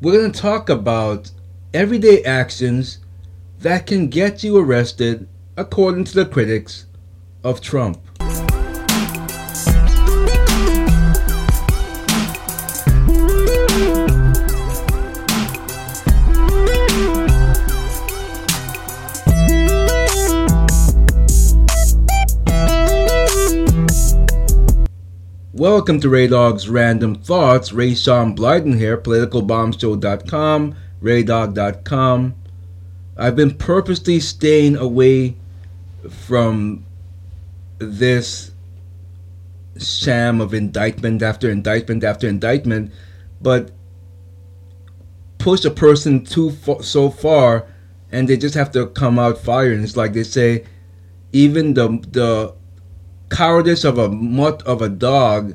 we're 0.00 0.18
going 0.18 0.32
to 0.32 0.40
talk 0.40 0.70
about 0.70 1.30
everyday 1.74 2.24
actions 2.24 3.00
that 3.58 3.86
can 3.86 4.08
get 4.08 4.42
you 4.42 4.56
arrested, 4.56 5.28
according 5.58 6.04
to 6.04 6.14
the 6.14 6.24
critics 6.24 6.86
of 7.44 7.60
Trump. 7.60 8.00
Welcome 25.60 26.00
to 26.00 26.08
Rehdogg's 26.08 26.70
Random 26.70 27.16
Thoughts. 27.16 27.70
Ray 27.70 27.94
Sean 27.94 28.34
Blyden 28.34 28.78
here, 28.78 28.96
politicalbombshow.com, 28.96 30.74
rehdogg.com. 31.02 32.34
I've 33.18 33.36
been 33.36 33.54
purposely 33.58 34.20
staying 34.20 34.76
away 34.76 35.36
from 36.08 36.86
this 37.76 38.52
sham 39.78 40.40
of 40.40 40.54
indictment 40.54 41.20
after 41.20 41.50
indictment 41.50 42.04
after 42.04 42.26
indictment, 42.26 42.90
but 43.42 43.70
push 45.36 45.66
a 45.66 45.70
person 45.70 46.24
too 46.24 46.52
far, 46.52 46.82
so 46.82 47.10
far 47.10 47.66
and 48.10 48.26
they 48.26 48.38
just 48.38 48.54
have 48.54 48.72
to 48.72 48.86
come 48.86 49.18
out 49.18 49.36
firing. 49.36 49.82
It's 49.82 49.94
like 49.94 50.14
they 50.14 50.24
say, 50.24 50.64
even 51.34 51.74
the 51.74 52.02
the 52.12 52.54
cowardice 53.30 53.84
of 53.84 53.98
a 53.98 54.08
mutt 54.08 54.62
of 54.62 54.82
a 54.82 54.88
dog, 54.88 55.54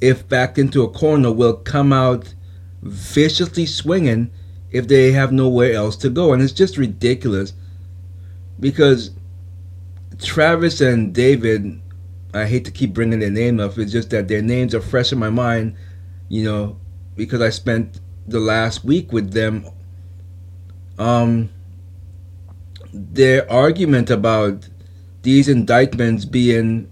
if 0.00 0.28
backed 0.28 0.58
into 0.58 0.82
a 0.82 0.90
corner, 0.90 1.32
will 1.32 1.54
come 1.54 1.92
out 1.92 2.34
viciously 2.82 3.66
swinging 3.66 4.30
if 4.70 4.88
they 4.88 5.12
have 5.12 5.32
nowhere 5.32 5.72
else 5.72 5.96
to 5.96 6.10
go. 6.10 6.32
And 6.32 6.42
it's 6.42 6.52
just 6.52 6.76
ridiculous 6.76 7.54
because 8.60 9.10
Travis 10.18 10.80
and 10.80 11.14
David, 11.14 11.80
I 12.34 12.46
hate 12.46 12.64
to 12.66 12.70
keep 12.70 12.94
bringing 12.94 13.20
their 13.20 13.30
name 13.30 13.60
up, 13.60 13.78
it's 13.78 13.92
just 13.92 14.10
that 14.10 14.28
their 14.28 14.42
names 14.42 14.74
are 14.74 14.80
fresh 14.80 15.12
in 15.12 15.18
my 15.18 15.30
mind, 15.30 15.76
you 16.28 16.44
know, 16.44 16.78
because 17.16 17.40
I 17.40 17.50
spent 17.50 18.00
the 18.26 18.40
last 18.40 18.84
week 18.84 19.12
with 19.12 19.32
them. 19.32 19.66
Um, 20.98 21.50
their 22.92 23.50
argument 23.50 24.10
about 24.10 24.68
these 25.22 25.48
indictments 25.48 26.24
being 26.24 26.90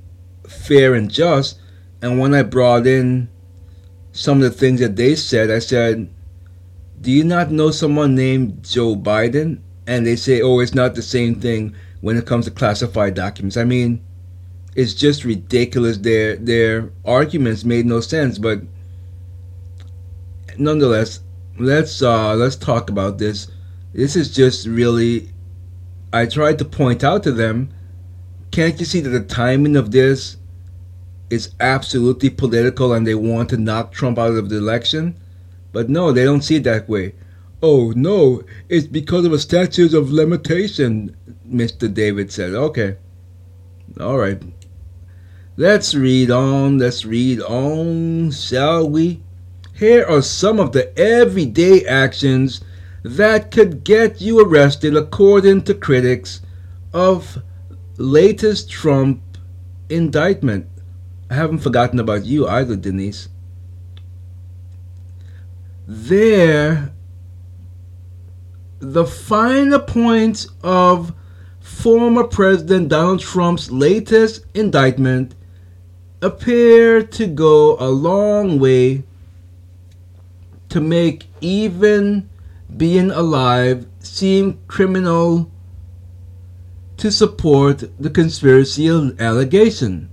fair 0.48 0.94
and 0.94 1.10
just. 1.10 1.58
And 2.02 2.18
when 2.18 2.34
I 2.34 2.42
brought 2.42 2.86
in 2.86 3.28
some 4.12 4.42
of 4.42 4.44
the 4.44 4.58
things 4.58 4.80
that 4.80 4.96
they 4.96 5.14
said, 5.14 5.50
I 5.50 5.58
said, 5.58 6.08
Do 7.00 7.10
you 7.10 7.24
not 7.24 7.50
know 7.50 7.70
someone 7.70 8.14
named 8.14 8.64
Joe 8.64 8.96
Biden? 8.96 9.60
And 9.86 10.06
they 10.06 10.16
say, 10.16 10.40
Oh, 10.40 10.60
it's 10.60 10.74
not 10.74 10.94
the 10.94 11.02
same 11.02 11.40
thing 11.40 11.74
when 12.00 12.16
it 12.16 12.26
comes 12.26 12.44
to 12.44 12.50
classified 12.50 13.14
documents. 13.14 13.56
I 13.56 13.64
mean, 13.64 14.04
it's 14.74 14.94
just 14.94 15.24
ridiculous. 15.24 15.98
Their 15.98 16.36
their 16.36 16.90
arguments 17.04 17.64
made 17.64 17.86
no 17.86 18.00
sense, 18.00 18.38
but 18.38 18.60
nonetheless, 20.58 21.20
let's 21.58 22.02
uh 22.02 22.34
let's 22.34 22.56
talk 22.56 22.90
about 22.90 23.18
this. 23.18 23.48
This 23.92 24.16
is 24.16 24.34
just 24.34 24.66
really 24.66 25.30
I 26.12 26.26
tried 26.26 26.58
to 26.58 26.64
point 26.64 27.02
out 27.02 27.22
to 27.24 27.32
them, 27.32 27.72
can't 28.54 28.78
you 28.78 28.86
see 28.86 29.00
that 29.00 29.10
the 29.10 29.20
timing 29.20 29.74
of 29.74 29.90
this 29.90 30.36
is 31.28 31.50
absolutely 31.58 32.30
political 32.30 32.92
and 32.92 33.04
they 33.04 33.16
want 33.16 33.48
to 33.48 33.56
knock 33.56 33.90
Trump 33.90 34.16
out 34.16 34.34
of 34.34 34.48
the 34.48 34.56
election. 34.56 35.16
But 35.72 35.88
no, 35.88 36.12
they 36.12 36.22
don't 36.22 36.42
see 36.42 36.56
it 36.56 36.62
that 36.62 36.88
way. 36.88 37.16
Oh 37.60 37.92
no, 37.96 38.44
it's 38.68 38.86
because 38.86 39.24
of 39.24 39.32
a 39.32 39.40
statute 39.40 39.92
of 39.92 40.12
limitation, 40.12 41.16
Mr. 41.44 41.92
David 41.92 42.30
said. 42.30 42.54
Okay. 42.54 42.96
All 43.98 44.18
right. 44.18 44.40
Let's 45.56 45.92
read 45.96 46.30
on. 46.30 46.78
Let's 46.78 47.04
read 47.04 47.40
on, 47.40 48.30
shall 48.30 48.88
we? 48.88 49.20
Here 49.72 50.06
are 50.06 50.22
some 50.22 50.60
of 50.60 50.70
the 50.70 50.96
everyday 50.96 51.84
actions 51.86 52.60
that 53.02 53.50
could 53.50 53.82
get 53.82 54.20
you 54.20 54.38
arrested 54.38 54.96
according 54.96 55.62
to 55.62 55.74
critics 55.74 56.40
of 56.92 57.42
latest 57.96 58.70
Trump 58.70 59.22
indictment. 59.88 60.68
I 61.30 61.34
haven't 61.34 61.58
forgotten 61.58 61.98
about 61.98 62.24
you 62.24 62.46
either, 62.46 62.76
Denise. 62.76 63.28
There, 65.86 66.92
the 68.78 69.04
finer 69.04 69.78
points 69.78 70.48
of 70.62 71.12
former 71.60 72.24
President 72.24 72.88
Donald 72.88 73.20
Trump's 73.20 73.70
latest 73.70 74.44
indictment 74.54 75.34
appear 76.22 77.02
to 77.02 77.26
go 77.26 77.76
a 77.78 77.88
long 77.88 78.58
way 78.58 79.02
to 80.70 80.80
make 80.80 81.26
even 81.40 82.28
being 82.76 83.10
alive 83.10 83.86
seem 84.00 84.58
criminal 84.66 85.50
to 86.96 87.10
support 87.10 87.84
the 87.98 88.10
conspiracy 88.10 88.88
allegation. 88.88 90.10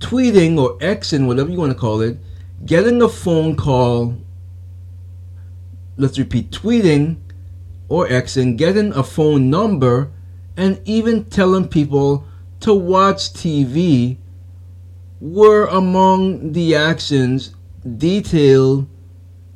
Tweeting 0.00 0.58
or 0.58 0.78
Xing, 0.78 1.26
whatever 1.26 1.50
you 1.50 1.58
want 1.58 1.72
to 1.72 1.78
call 1.78 2.00
it, 2.00 2.18
getting 2.64 3.02
a 3.02 3.08
phone 3.08 3.54
call, 3.54 4.16
let's 5.96 6.18
repeat, 6.18 6.50
tweeting 6.50 7.16
or 7.88 8.08
Xing, 8.08 8.56
getting 8.56 8.92
a 8.94 9.02
phone 9.02 9.50
number, 9.50 10.10
and 10.56 10.80
even 10.84 11.24
telling 11.26 11.68
people 11.68 12.26
to 12.60 12.74
watch 12.74 13.32
TV 13.32 14.18
were 15.20 15.66
among 15.66 16.52
the 16.52 16.74
actions 16.74 17.54
detailed 17.96 18.88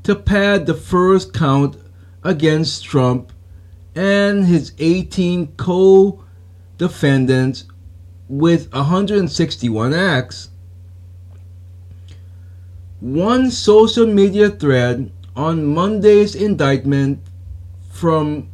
to 0.03 0.15
pad 0.15 0.67
the 0.67 0.75
first 0.75 1.33
count 1.33 1.77
against 2.23 2.85
Trump 2.85 3.33
and 3.97 4.45
his 4.45 4.73
18 4.79 5.57
co 5.57 6.23
defendants 6.79 7.65
with 8.29 8.73
161 8.73 9.95
acts. 9.95 10.51
One 13.01 13.51
social 13.51 14.07
media 14.07 14.51
thread 14.51 15.11
on 15.35 15.65
Monday's 15.67 16.35
indictment 16.35 17.21
from 17.91 18.49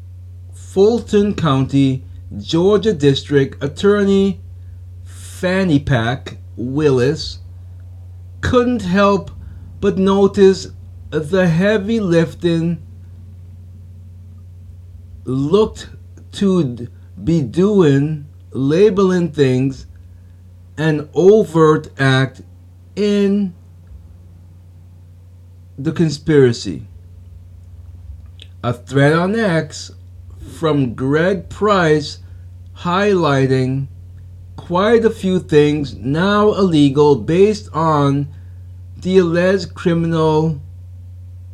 Fulton 0.53 1.35
County, 1.35 2.05
Georgia 2.39 2.93
District 2.93 3.63
Attorney 3.63 4.41
Fannie 5.05 5.81
Pack 5.81 6.39
Willis 6.57 7.41
couldn't 8.41 8.83
help 8.83 9.31
but 9.81 9.99
notice 9.99 10.69
the 11.11 11.49
heavy 11.49 11.99
lifting 11.99 12.81
looked 15.25 15.89
to 16.33 16.89
be 17.23 17.43
doing 17.43 18.27
labeling 18.51 19.31
things 19.31 19.87
an 20.77 21.09
overt 21.15 21.89
act 22.01 22.43
in 22.97 23.55
the 25.79 25.93
conspiracy. 25.93 26.87
A 28.63 28.73
thread 28.73 29.13
on 29.13 29.35
X 29.35 29.93
from 30.59 30.95
Greg 30.95 31.49
Price 31.49 32.19
highlighting 32.79 33.89
quite 34.57 35.05
a 35.05 35.11
few 35.11 35.41
things 35.41 35.95
now 35.95 36.53
illegal 36.55 37.17
based 37.17 37.69
on 37.73 38.29
the 38.97 39.19
alleged 39.19 39.75
criminal 39.75 40.61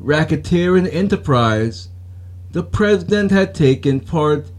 racketeering 0.01 0.93
enterprise 0.93 1.89
the 2.59 2.65
president 2.65 3.31
had 3.31 3.55
taken 3.55 4.01
part 4.01 4.51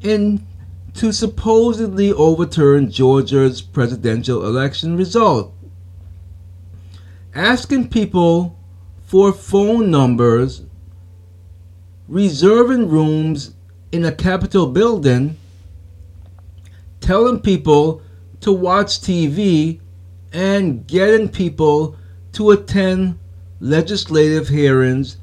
in 0.00 0.46
to 0.94 1.12
supposedly 1.12 2.10
overturn 2.10 2.90
Georgia's 2.90 3.60
presidential 3.60 4.46
election 4.46 4.96
result. 4.96 5.52
Asking 7.34 7.90
people 7.90 8.58
for 9.04 9.30
phone 9.30 9.90
numbers, 9.90 10.62
reserving 12.08 12.88
rooms 12.88 13.52
in 13.92 14.06
a 14.06 14.12
Capitol 14.12 14.66
building, 14.66 15.36
telling 17.00 17.40
people 17.40 18.00
to 18.40 18.52
watch 18.52 19.02
TV, 19.02 19.80
and 20.32 20.86
getting 20.86 21.28
people 21.28 21.94
to 22.32 22.52
attend 22.52 23.18
legislative 23.60 24.48
hearings 24.48 25.18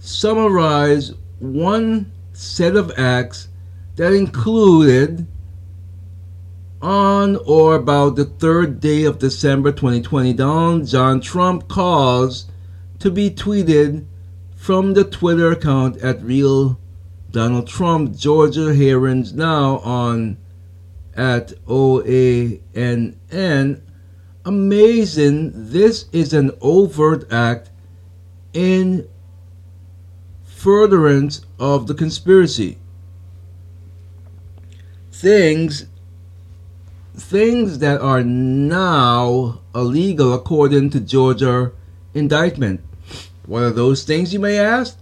summarize 0.00 1.12
one 1.38 2.12
set 2.32 2.76
of 2.76 2.92
acts 2.98 3.48
that 3.96 4.12
included 4.12 5.26
on 6.82 7.36
or 7.46 7.74
about 7.74 8.16
the 8.16 8.24
third 8.24 8.80
day 8.80 9.04
of 9.04 9.18
December 9.18 9.72
2020, 9.72 10.34
Donald 10.34 10.86
John 10.86 11.20
Trump 11.20 11.68
caused 11.68 12.50
to 12.98 13.10
be 13.10 13.30
tweeted 13.30 14.04
from 14.54 14.94
the 14.94 15.04
Twitter 15.04 15.50
account 15.52 15.96
at 15.98 16.22
real 16.22 16.78
Donald 17.30 17.66
Trump. 17.66 18.16
Georgia 18.16 18.74
hearings 18.74 19.32
now 19.32 19.78
on 19.78 20.36
at 21.14 21.52
OANN. 21.66 22.60
Amazing. 24.44 25.52
This 25.54 26.06
is 26.12 26.32
an 26.32 26.50
overt 26.60 27.32
act 27.32 27.70
in 28.52 29.08
furtherance 30.66 31.46
of 31.60 31.86
the 31.86 31.94
conspiracy. 31.94 32.76
Things 35.12 35.86
things 37.14 37.78
that 37.78 38.00
are 38.00 38.24
now 38.24 39.60
illegal 39.76 40.34
according 40.34 40.90
to 40.90 40.98
Georgia 40.98 41.70
indictment. 42.14 42.80
What 43.46 43.62
are 43.62 43.70
those 43.70 44.02
things 44.02 44.32
you 44.32 44.40
may 44.40 44.58
ask? 44.58 44.98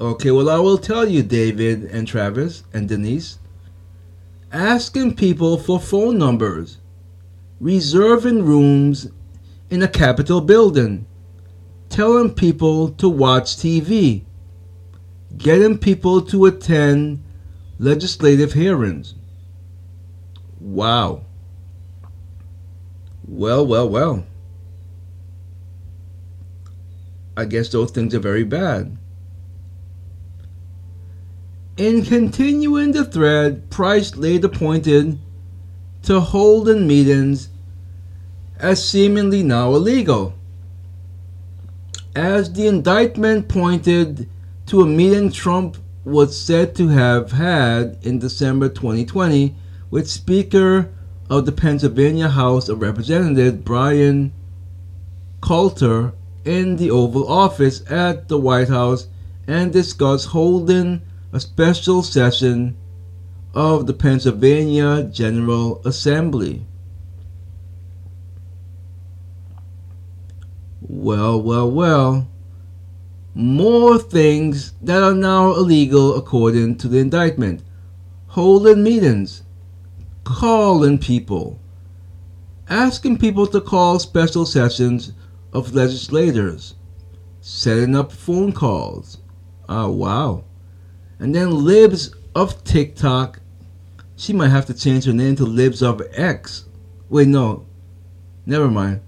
Okay, 0.00 0.30
well 0.30 0.48
I 0.48 0.58
will 0.58 0.78
tell 0.78 1.06
you 1.06 1.22
David 1.22 1.82
and 1.84 2.08
Travis 2.08 2.64
and 2.72 2.88
Denise. 2.88 3.38
Asking 4.50 5.16
people 5.16 5.58
for 5.58 5.78
phone 5.78 6.16
numbers, 6.16 6.78
reserving 7.60 8.42
rooms 8.42 9.10
in 9.68 9.82
a 9.82 9.88
Capitol 9.88 10.40
building, 10.40 11.04
telling 11.90 12.32
people 12.32 12.88
to 12.92 13.06
watch 13.06 13.58
TV, 13.58 14.24
getting 15.36 15.78
people 15.78 16.22
to 16.22 16.46
attend 16.46 17.22
legislative 17.78 18.52
hearings. 18.52 19.14
Wow. 20.60 21.24
Well, 23.26 23.66
well, 23.66 23.88
well. 23.88 24.26
I 27.36 27.44
guess 27.44 27.68
those 27.68 27.90
things 27.90 28.14
are 28.14 28.20
very 28.20 28.44
bad. 28.44 28.96
In 31.76 32.04
continuing 32.04 32.92
the 32.92 33.04
thread, 33.04 33.68
Price 33.68 34.16
later 34.16 34.48
pointed 34.48 35.18
to 36.04 36.20
holding 36.20 36.86
meetings 36.86 37.50
as 38.58 38.88
seemingly 38.88 39.42
now 39.42 39.74
illegal. 39.74 40.32
As 42.14 42.50
the 42.54 42.66
indictment 42.66 43.48
pointed 43.48 44.26
to 44.66 44.82
a 44.82 44.86
meeting 44.86 45.30
Trump 45.30 45.76
was 46.04 46.40
said 46.40 46.74
to 46.74 46.88
have 46.88 47.32
had 47.32 47.98
in 48.02 48.18
December 48.18 48.68
2020 48.68 49.54
with 49.90 50.10
Speaker 50.10 50.90
of 51.30 51.46
the 51.46 51.52
Pennsylvania 51.52 52.28
House 52.28 52.68
of 52.68 52.80
Representatives 52.80 53.58
Bryan 53.58 54.32
Cutler 55.40 56.12
in 56.44 56.76
the 56.76 56.90
Oval 56.90 57.28
Office 57.28 57.88
at 57.90 58.28
the 58.28 58.38
White 58.38 58.68
House 58.68 59.06
and 59.46 59.72
discuss 59.72 60.26
holding 60.26 61.02
a 61.32 61.38
special 61.38 62.02
session 62.02 62.76
of 63.54 63.86
the 63.86 63.94
Pennsylvania 63.94 65.04
General 65.04 65.80
Assembly. 65.84 66.66
Well, 70.80 71.40
well, 71.40 71.70
well. 71.70 72.28
More 73.38 73.98
things 73.98 74.72
that 74.80 75.02
are 75.02 75.12
now 75.12 75.50
illegal 75.50 76.16
according 76.16 76.78
to 76.78 76.88
the 76.88 77.00
indictment. 77.00 77.62
Holding 78.28 78.82
meetings, 78.82 79.42
calling 80.24 80.96
people, 80.96 81.60
asking 82.70 83.18
people 83.18 83.46
to 83.48 83.60
call 83.60 83.98
special 83.98 84.46
sessions 84.46 85.12
of 85.52 85.74
legislators, 85.74 86.76
setting 87.42 87.94
up 87.94 88.10
phone 88.10 88.52
calls. 88.52 89.18
Oh, 89.68 89.90
wow. 89.90 90.44
And 91.18 91.34
then 91.34 91.62
Libs 91.62 92.14
of 92.34 92.64
TikTok. 92.64 93.40
She 94.16 94.32
might 94.32 94.48
have 94.48 94.64
to 94.64 94.74
change 94.74 95.04
her 95.04 95.12
name 95.12 95.36
to 95.36 95.44
Libs 95.44 95.82
of 95.82 96.00
X. 96.14 96.64
Wait, 97.10 97.28
no. 97.28 97.66
Never 98.46 98.70
mind. 98.70 99.02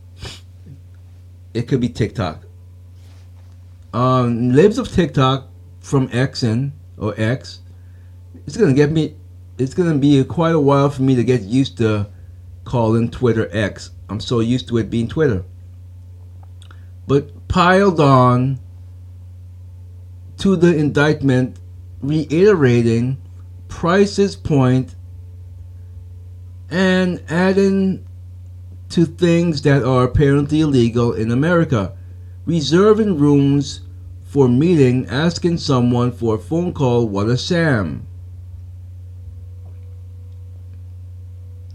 It 1.54 1.62
could 1.62 1.80
be 1.80 1.88
TikTok. 1.88 2.42
Um, 3.92 4.52
Libs 4.52 4.78
of 4.78 4.88
TikTok 4.88 5.48
from 5.80 6.08
Xn 6.08 6.72
or 6.96 7.14
X. 7.16 7.60
It's 8.46 8.56
gonna 8.56 8.74
get 8.74 8.90
me. 8.90 9.16
It's 9.58 9.74
gonna 9.74 9.96
be 9.96 10.22
quite 10.24 10.54
a 10.54 10.60
while 10.60 10.90
for 10.90 11.02
me 11.02 11.14
to 11.14 11.24
get 11.24 11.42
used 11.42 11.78
to 11.78 12.08
calling 12.64 13.10
Twitter 13.10 13.48
X. 13.52 13.90
I'm 14.08 14.20
so 14.20 14.40
used 14.40 14.68
to 14.68 14.78
it 14.78 14.90
being 14.90 15.08
Twitter 15.08 15.44
but 17.08 17.48
piled 17.48 17.98
on 17.98 18.60
to 20.36 20.54
the 20.54 20.76
indictment, 20.76 21.58
reiterating 22.02 23.16
Price's 23.66 24.36
point 24.36 24.94
and 26.70 27.22
adding 27.28 28.06
to 28.90 29.06
things 29.06 29.62
that 29.62 29.82
are 29.82 30.04
apparently 30.04 30.60
illegal 30.60 31.12
in 31.14 31.30
America, 31.30 31.96
reserving 32.48 33.18
rooms 33.18 33.82
for 34.24 34.48
meeting, 34.48 35.06
asking 35.08 35.58
someone 35.58 36.10
for 36.10 36.36
a 36.36 36.38
phone 36.38 36.72
call. 36.72 37.06
What 37.06 37.28
a 37.28 37.36
sham! 37.36 38.06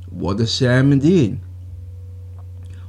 What 0.10 0.40
a 0.40 0.48
sham 0.48 0.92
indeed. 0.92 1.40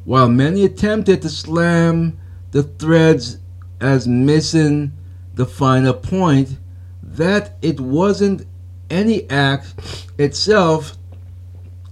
While 0.04 0.30
many 0.30 0.64
attempted 0.64 1.20
to 1.22 1.28
slam 1.28 2.18
the 2.52 2.62
threads 2.62 3.38
as 3.82 4.08
missing 4.08 4.92
the 5.34 5.44
final 5.44 5.92
point 5.92 6.58
that 7.02 7.58
it 7.60 7.80
wasn't 7.80 8.46
any 8.88 9.28
act 9.28 10.08
itself 10.16 10.96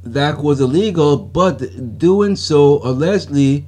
that 0.05 0.43
was 0.43 0.61
illegal, 0.61 1.19
but 1.19 1.99
doing 1.99 2.35
so 2.37 2.81
allegedly 2.83 3.67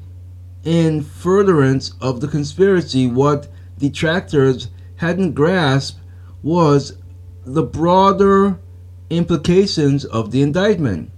in 0.64 1.02
furtherance 1.02 1.92
of 2.00 2.20
the 2.20 2.28
conspiracy. 2.28 3.06
What 3.06 3.48
detractors 3.78 4.68
hadn't 4.96 5.32
grasped 5.32 6.00
was 6.42 6.96
the 7.44 7.62
broader 7.62 8.58
implications 9.10 10.04
of 10.04 10.30
the 10.30 10.42
indictment. 10.42 11.10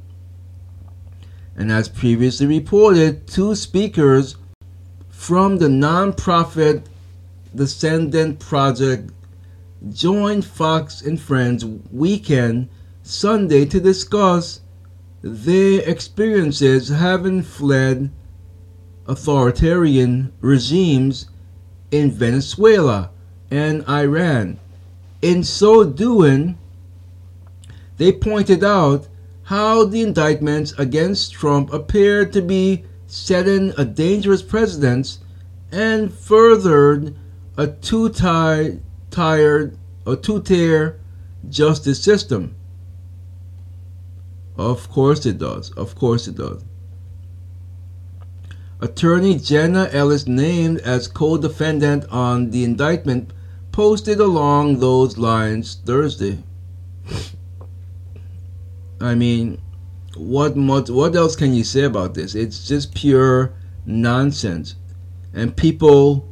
And 1.56 1.72
as 1.72 1.88
previously 1.88 2.46
reported, 2.46 3.26
two 3.26 3.54
speakers 3.54 4.37
from 5.08 5.58
the 5.58 5.69
nonprofit 5.69 6.84
Dissident 7.54 8.38
Project 8.38 9.10
joined 9.91 10.44
Fox 10.44 11.00
and 11.00 11.20
Friends 11.20 11.65
weekend 11.65 12.69
Sunday 13.03 13.65
to 13.67 13.81
discuss 13.81 14.60
their 15.22 15.81
experiences 15.88 16.88
having 16.88 17.43
fled 17.43 18.10
authoritarian 19.08 20.32
regimes 20.41 21.27
in 21.91 22.10
Venezuela 22.10 23.10
and 23.51 23.84
Iran. 23.89 24.58
In 25.22 25.44
so 25.44 25.84
doing, 25.84 26.58
they 27.96 28.13
pointed 28.13 28.63
out 28.65 29.08
how 29.44 29.84
the 29.84 30.03
indictments 30.03 30.72
against 30.72 31.32
Trump 31.32 31.72
appeared 31.72 32.32
to 32.32 32.43
be 32.43 32.84
setting 33.06 33.72
a 33.79 33.84
dangerous 33.84 34.43
precedent 34.43 35.19
and 35.70 36.13
furthered 36.13 37.15
a 37.56 37.69
two-tired, 37.69 38.82
a 39.17 40.17
two-tier 40.17 41.01
justice 41.48 42.03
system. 42.03 42.55
Of 44.56 44.91
course 44.91 45.25
it 45.27 45.39
does. 45.39 45.70
Of 45.72 45.94
course 45.94 46.27
it 46.27 46.36
does. 46.36 46.65
Attorney 48.80 49.38
Jenna 49.38 49.88
Ellis, 49.90 50.26
named 50.26 50.80
as 50.80 51.08
co-defendant 51.08 52.04
on 52.10 52.50
the 52.50 52.62
indictment, 52.62 53.32
posted 53.72 54.20
along 54.20 54.80
those 54.80 55.16
lines 55.16 55.76
Thursday. 55.84 56.38
I 59.00 59.14
mean, 59.14 59.60
what 60.16 60.56
what 60.56 60.90
what 60.90 61.14
else 61.14 61.36
can 61.36 61.54
you 61.54 61.64
say 61.64 61.84
about 61.84 62.14
this? 62.14 62.34
It's 62.34 62.66
just 62.66 62.94
pure 62.94 63.52
nonsense. 63.84 64.76
And 65.32 65.54
people 65.56 66.26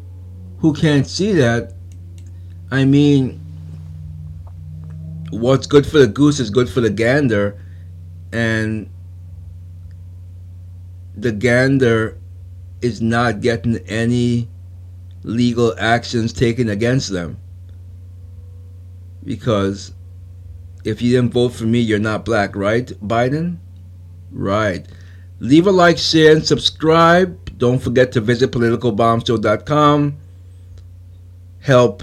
who 0.59 0.73
can't 0.73 1.07
see 1.07 1.33
that, 1.33 1.75
I 2.71 2.85
mean, 2.85 3.41
what's 5.31 5.67
good 5.67 5.87
for 5.87 5.99
the 5.99 6.07
goose 6.07 6.41
is 6.41 6.51
good 6.51 6.69
for 6.69 6.81
the 6.81 6.91
gander, 6.91 7.61
and 8.33 8.89
the 11.17 11.33
gander 11.33 12.19
is 12.85 13.01
not 13.01 13.41
getting 13.41 13.79
any 13.89 14.49
legal 15.23 15.75
actions 15.79 16.33
taken 16.33 16.69
against 16.69 17.11
them 17.11 17.39
because 19.25 19.93
if 20.85 21.01
you 21.01 21.17
didn't 21.17 21.33
vote 21.33 21.51
for 21.51 21.65
me, 21.65 21.81
you're 21.81 21.99
not 21.99 22.25
black, 22.25 22.55
right, 22.55 22.87
Biden? 23.03 23.57
Right. 24.31 24.87
Leave 25.41 25.67
a 25.67 25.73
like, 25.73 25.99
share, 25.99 26.33
and 26.33 26.47
subscribe. 26.47 27.41
don't 27.59 27.79
forget 27.79 28.13
to 28.13 28.21
visit 28.21 28.51
politicalbombshow.com. 28.51 30.17
Help 31.61 32.03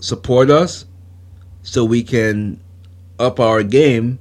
support 0.00 0.50
us 0.50 0.84
so 1.62 1.84
we 1.84 2.02
can 2.02 2.60
up 3.18 3.40
our 3.40 3.62
game. 3.62 4.18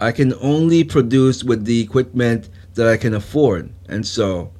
I 0.00 0.12
can 0.12 0.34
only 0.40 0.82
produce 0.82 1.44
with 1.44 1.64
the 1.64 1.80
equipment 1.80 2.48
that 2.74 2.88
I 2.88 2.96
can 2.96 3.14
afford, 3.14 3.70
and 3.88 4.06
so 4.06 4.50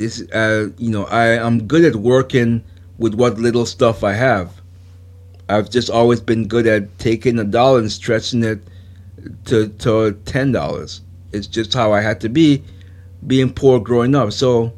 this, 0.00 0.22
uh, 0.32 0.70
you 0.78 0.90
know, 0.90 1.04
I 1.04 1.38
I'm 1.38 1.66
good 1.66 1.84
at 1.84 1.96
working 1.96 2.64
with 2.98 3.14
what 3.14 3.38
little 3.38 3.66
stuff 3.66 4.02
I 4.02 4.14
have. 4.14 4.50
I've 5.48 5.68
just 5.68 5.90
always 5.90 6.20
been 6.20 6.48
good 6.48 6.66
at 6.66 6.98
taking 6.98 7.38
a 7.38 7.44
dollar 7.44 7.80
and 7.80 7.92
stretching 7.92 8.42
it 8.42 8.60
to 9.44 9.68
to 9.68 10.12
ten 10.24 10.52
dollars. 10.52 11.02
It's 11.32 11.46
just 11.46 11.74
how 11.74 11.92
I 11.92 12.00
had 12.00 12.20
to 12.22 12.30
be, 12.30 12.64
being 13.26 13.52
poor 13.52 13.78
growing 13.78 14.14
up. 14.14 14.32
So, 14.32 14.72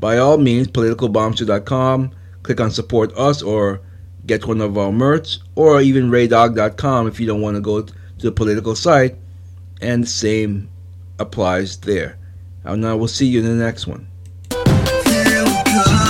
by 0.00 0.18
all 0.18 0.36
means, 0.36 0.66
politicalbombshow.com. 0.68 2.10
Click 2.42 2.60
on 2.60 2.70
support 2.72 3.16
us 3.16 3.40
or 3.40 3.80
get 4.26 4.46
one 4.46 4.60
of 4.60 4.76
our 4.76 4.90
merch, 4.92 5.38
or 5.54 5.80
even 5.80 6.10
rehdogg.com 6.10 7.06
if 7.06 7.20
you 7.20 7.26
don't 7.26 7.40
want 7.40 7.56
to 7.56 7.60
go 7.60 7.82
to 7.82 7.94
the 8.18 8.32
political 8.32 8.74
site. 8.74 9.16
And 9.80 10.02
the 10.02 10.08
same 10.08 10.68
applies 11.18 11.76
there. 11.78 12.18
And 12.64 12.82
now 12.82 12.96
we'll 12.96 13.08
see 13.08 13.26
you 13.26 13.40
in 13.40 13.46
the 13.46 13.64
next 13.64 13.86
one. 13.86 14.08
Good. 15.74 16.03